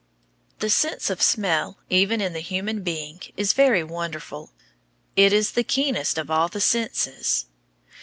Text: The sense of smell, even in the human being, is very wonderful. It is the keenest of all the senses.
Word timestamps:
The 0.57 0.69
sense 0.71 1.11
of 1.11 1.21
smell, 1.21 1.77
even 1.91 2.21
in 2.21 2.33
the 2.33 2.39
human 2.39 2.81
being, 2.81 3.21
is 3.37 3.53
very 3.53 3.83
wonderful. 3.83 4.51
It 5.15 5.31
is 5.31 5.51
the 5.51 5.63
keenest 5.63 6.17
of 6.17 6.31
all 6.31 6.47
the 6.47 6.59
senses. 6.59 7.45